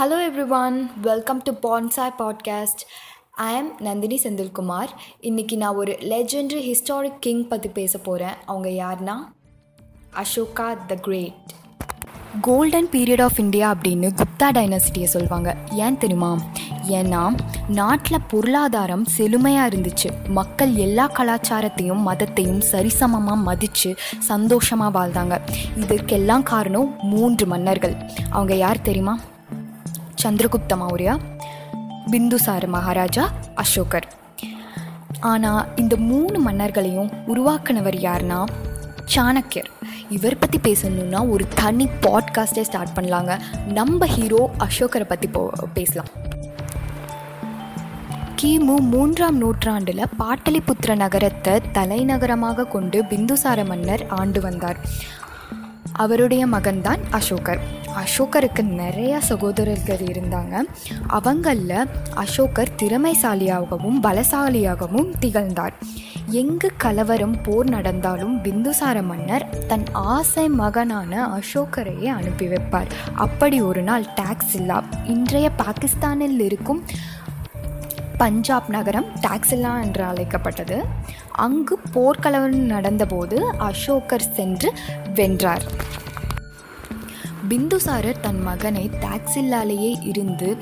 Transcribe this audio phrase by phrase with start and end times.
[0.00, 2.78] Hello everyone, welcome to Bonsai Podcast.
[3.30, 4.88] ஐ ஆம் நந்தினி செந்தில்குமார்
[5.20, 9.14] இன்னைக்கு நான் ஒரு லெஜெண்டரி ஹிஸ்டாரிக் கிங் பற்றி பேச போகிறேன் அவங்க யார்னா?
[10.12, 11.52] Ashoka the great
[12.40, 16.38] golden period of India அப்படின்னு குப்தா டைனசிட்டியை சொல்லுவாங்க ஏன் தெரியுமா?
[16.88, 20.28] ஏன்னா நாட்டில் பொருளாதாரம் செழுமையாக இருந்துச்சு.
[20.28, 25.40] மக்கள் எல்லா கலாச்சாரத்தையும் மதத்தையும் சரிசமமாக மதித்து சந்தோஷமாக வாழ்ந்தாங்க.
[25.76, 27.96] இதற்கெல்லாம் காரணம் மூன்று மன்னர்கள்.
[28.30, 29.18] அவங்க யார் தெரியுமா?
[30.22, 31.14] சந்திரகுப்த மௌரியா
[32.10, 33.24] பிந்துசார மகாராஜா
[33.54, 34.06] அசோகர்.
[35.20, 38.40] ஆனால் இந்த மூணு மன்னர்களையும் உருவாக்குனவர் யாருன்னா
[39.14, 39.70] சாணக்கியர்.
[40.08, 43.40] இவர் பற்றி பேசணுன்னா ஒரு தனி பாட்காஸ்டே ஸ்டார்ட் பண்ணலாங்க.
[43.66, 46.10] நம்ம ஹீரோ அசோகரை பற்றி போ பேசலாம்.
[48.42, 54.78] கிமு மூன்றாம் நூற்றாண்டில் பாட்டலிபுத்திர நகரத்தை தலைநகரமாக கொண்டு பிந்துசார மன்னர் ஆண்டு வந்தார்.
[55.92, 57.60] அவருடைய மகன்தான் அசோகர்.
[57.96, 60.60] அசோகருக்கு நிறைய சகோதரர்கள் இருந்தாங்க.
[61.06, 65.72] அவங்களில் அசோகர் திறமைசாலியாகவும் பலசாலியாகவும் திகழ்ந்தார்.
[66.26, 72.86] எங்கு கலவரம் போர் நடந்தாலும் பிந்துசார மன்னர் தன் ஆசை மகனான அசோகரையே அனுப்பி வைப்பார்.
[73.14, 76.82] அப்படி ஒரு நாள் டாக்ஸில்லா இன்றைய பாகிஸ்தானில் இருக்கும்
[78.22, 80.84] பஞ்சாப் நகரம் டாக்ஸிலா என்று அழைக்கப்பட்டது.
[81.44, 83.36] அங்கு போர்க்கலவரம் நடந்தபோது
[83.68, 84.72] அசோகர் சென்று
[85.14, 85.62] வென்றார்.
[87.48, 90.56] பிந்துசாரர் தன் மகனை டாக்ஸில்லாலேயே இருந்து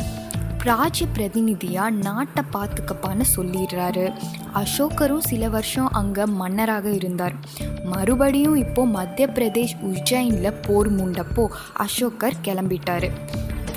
[0.65, 4.07] ராஜ்ய பிரதிநிதியாக நாட்டை பார்த்துக்கப்பான்னு சொல்லிடுறாரு.
[4.55, 7.37] அசோகரும் சில வருஷம் அங்கே மன்னராக இருந்தார்.
[7.85, 13.09] மறுபடியும் இப்போது மத்திய பிரதேஷ் உஜ்ஜைனில் போர் மூண்டப்போ அசோகர் கிளம்பிட்டார்.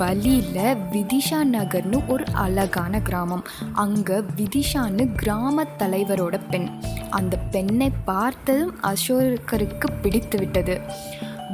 [0.02, 3.42] வழியில் விதிஷா நகர்னு ஒரு அழகான கிராமம்.
[3.72, 6.68] அங்கே விதிஷான்னு கிராம தலைவரோட பெண்.
[7.10, 10.76] அந்த பெண்ணை பார்த்ததும் அசோகருக்கு பிடித்து விட்டது.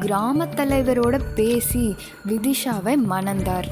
[0.01, 1.85] கிராம தலைவரோட பேசி
[2.29, 3.69] விதிஷாவை மணந்தார்.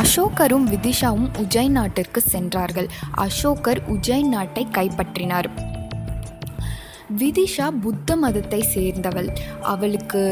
[0.00, 2.88] அசோகரும் விதிஷாவும் உஜய் நாட்டிற்கு சென்றார்கள்.
[3.16, 5.50] அசோகர் உஜய் நாட்டை கைப்பற்றினார்.
[7.18, 9.30] விதிஷா புத்த மதத்தை சேர்ந்தவள்.
[9.74, 10.22] அவளுக்கு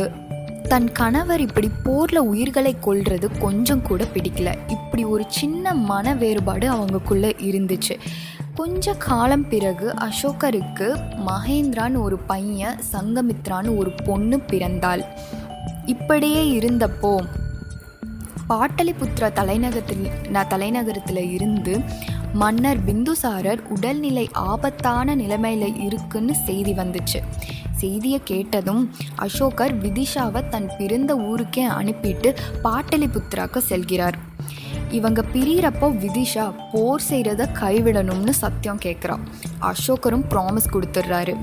[0.68, 4.54] தன் கணவர் இப்படி போரில் உயிர்களை கொள்வது கொஞ்சம் கூட பிடிக்கல.
[4.68, 7.98] இப்படி ஒரு சின்ன மன வேறுபாடு அவங்களுக்குள்ளே இருந்துச்சு.
[8.54, 15.04] கொஞ்ச காலம் பிறகு அசோகருக்கு மகேந்திரான்னு ஒரு பையன் சங்கமித்ரான்னு ஒரு பொண்ணு பிறந்தாள்.
[15.86, 17.26] இப்படியே இருந்தப்போ
[18.48, 21.80] பாட்டலிபுத்திர தலைநகரத்தில் நான் தலைநகரத்தில் இருந்து
[22.40, 27.18] மன்னர் பிந்துசாரர் உடல்நிலை ஆபத்தான நிலைமையில் இருக்குன்னு செய்தி வந்துச்சு.
[27.80, 28.82] செய்தியை கேட்டதும்
[29.16, 32.30] அசோகர் விதிஷாவை தன் பிறந்த ஊருக்கே அனுப்பிட்டு
[32.64, 34.18] பாட்டலிபுத்திராக்கு செல்கிறார்.
[34.90, 39.24] இவங்க பிரியறப்போ விதிஷா போர் செய்கிறத கைவிடணும்னு சத்தியம் கேட்குறான்
[39.70, 41.34] அசோகரும் ப்ராமிஸ் கொடுத்துட்றாரு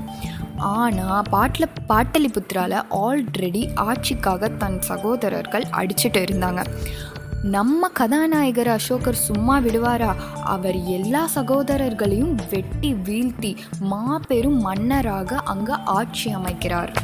[0.74, 6.62] ஆனால் பாட்டில் பாட்டலிபுத்திரால ஆல்ரெடி ஆட்சிக்காக தன் சகோதரர்கள் அடிச்சுட்டு இருந்தாங்க.
[7.42, 10.14] நம்ம கதாநாயகர் அசோகர் சும்மா விடுவாரா?
[10.44, 16.96] அவர் எல்லா சகோதரர்களையும் வெட்டி வீழ்த்தி மாபெரும் மன்னராக அங்கே ஆட்சி அமைக்கிறார்.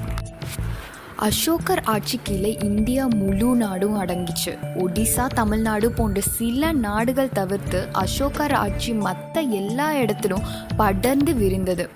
[1.16, 4.58] அசோகர் ஆட்சி கீழே இந்தியா முழு நாடும் அடங்கிச்சு.
[4.76, 10.42] ஒடிசா தமிழ்நாடு போன்ற சில நாடுகள் தவிர்த்து அசோகர் ஆட்சி மற்ற எல்லா இடத்திலும்
[10.76, 11.88] படர்ந்து விரிந்தது.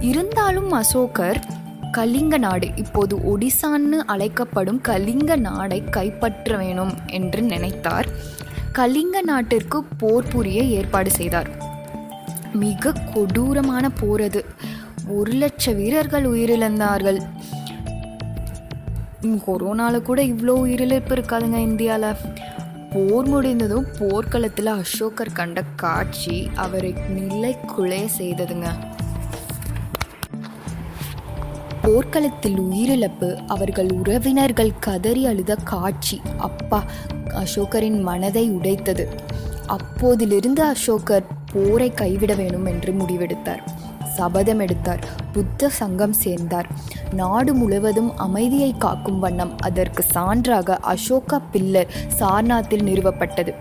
[0.00, 1.40] இருந்தாலும் அசோகர்
[1.90, 2.68] கலிங்க நாடு.
[2.76, 8.08] இப்போது ஒடிசான்னு அழைக்கப்படும் கலிங்க நாடை கைப்பற்ற வேணும் என்று நினைத்தார்.
[8.72, 11.50] கலிங்க நாட்டிற்கு போர் புரிய ஏற்பாடு செய்தார்.
[12.52, 14.44] மிக கொடூரமான போர் அது.
[15.08, 17.20] ஒரு லட்ச வீரர்கள் உயிரிழந்தார்கள்.
[19.22, 22.16] கொரோனாவில் கூட இவ்வளோ உயிரிழப்பு இருக்காதுங்க இந்தியாவில்
[22.92, 28.96] போர் முடிந்ததும் போர்க்களத்தில் அசோகர் கண்ட காட்சி அவரை நிலை குலைய செய்ததுங்க.
[31.88, 36.20] போர்க்களத்தில் உயிரிழப்பு அவர்கள் உறவினர்கள் கதறி அழுத காட்சி.
[36.38, 36.84] அப்பா
[37.28, 39.08] அசோகரின் மனதை உடைத்தது.
[39.68, 43.58] அப்போதிலிருந்து அசோகர் போரை கைவிட வேண்டும் என்று முடிவெடுத்தார்.
[44.14, 45.04] சபதம் எடுத்தார்.
[45.32, 46.66] புத்த சங்கம் சேர்ந்தார்.
[47.12, 53.54] நாடு முழுவதும் அமைதியை காக்கும் வண்ணம் அதற்கு சான்றாக அசோகா பில்லர் சார்நாத்தில் நிறுவப்பட்டது.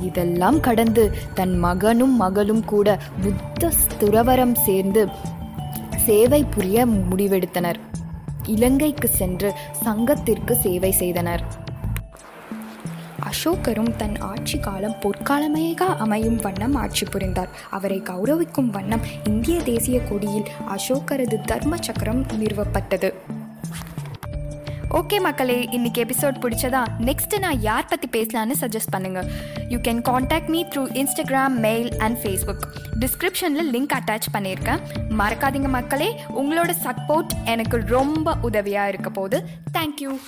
[0.00, 3.70] இதெல்லாம் கடந்து தன் மகனும் மகளும் கூட புத்த
[4.00, 5.08] துறவரம் சேர்ந்து
[6.06, 7.78] சேவை புரிய முடிவெடுத்தனர்.
[8.46, 9.52] இலங்கைக்கு சென்று
[9.84, 11.42] சங்கத்திற்கு சேவை செய்தனர்.
[13.28, 17.48] அசோகரும் தன் ஆட்சி காலம் பொற்காலமேக அமையும் வண்ணம் ஆட்சி புரிந்தார்.
[17.70, 23.10] அவரை கௌரவிக்கும் வண்ணம் இந்திய தேசிய கொடியில் அசோகரது தர்ம சக்கரம் நிறுவப்பட்டது.
[24.90, 26.84] ஓகே மக்களே இன்னைக்கு எபிசோட் பிடிச்சதா?
[27.00, 29.24] நெக்ஸ்ட் நான் யார் பற்றி பேசலான்னு சஜஸ்ட் பண்ணுங்க.
[29.68, 32.62] You can contact me through Instagram mail and Facebook
[33.00, 34.78] டிஸ்கிரிப்ஷனில் லிங்க் அட்டாச் பண்ணியிருக்கேன்.
[35.18, 36.20] மறக்காதீங்க மக்களே.
[36.36, 39.44] உங்களோட சப்போர்ட் எனக்கு ரொம்ப உதவியாக இருக்க போகுது.
[39.72, 40.18] தேங்க்யூ